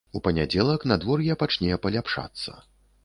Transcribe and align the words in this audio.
У 0.17 0.19
панядзелак 0.27 0.85
надвор'е 0.91 1.37
пачне 1.43 1.79
паляпшацца. 1.85 2.57